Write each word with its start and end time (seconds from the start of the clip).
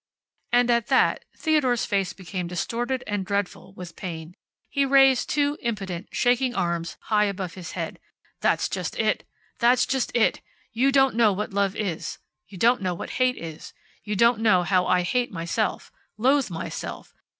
And 0.51 0.71
at 0.71 0.87
that 0.87 1.25
Theodore's 1.37 1.85
face 1.85 2.11
became 2.11 2.47
distorted 2.47 3.03
and 3.05 3.23
dreadful 3.23 3.71
with 3.75 3.95
pain. 3.95 4.33
He 4.67 4.83
raised 4.83 5.29
two 5.29 5.59
impotent, 5.61 6.09
shaking 6.11 6.55
arms 6.55 6.97
high 7.01 7.25
above 7.25 7.53
his 7.53 7.73
head. 7.73 7.99
"That's 8.39 8.67
just 8.67 8.97
it! 8.97 9.27
That's 9.59 9.85
just 9.85 10.11
it! 10.15 10.41
You 10.73 10.91
don't 10.91 11.13
know 11.13 11.31
what 11.33 11.53
love 11.53 11.75
is. 11.75 12.17
You 12.47 12.57
don't 12.57 12.81
know 12.81 12.95
what 12.95 13.11
hate 13.21 13.37
is. 13.37 13.73
You 14.03 14.15
don't 14.15 14.39
know 14.39 14.63
how 14.63 14.87
I 14.87 15.03
hate 15.03 15.31
myself. 15.31 15.91
Loathe 16.17 16.49
myself. 16.49 17.13